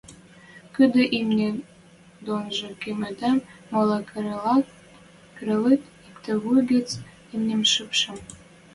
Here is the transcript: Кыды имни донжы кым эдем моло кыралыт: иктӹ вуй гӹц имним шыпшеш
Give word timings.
Кыды 0.75 1.03
имни 1.19 1.49
донжы 2.25 2.69
кым 2.81 2.99
эдем 3.09 3.37
моло 3.71 3.99
кыралыт: 5.37 5.81
иктӹ 6.07 6.33
вуй 6.41 6.59
гӹц 6.71 6.89
имним 7.33 7.61
шыпшеш 7.71 8.19